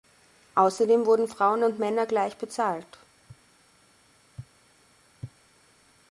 [0.55, 2.87] Außerdem wurden Frauen und Männer gleich bezahlt.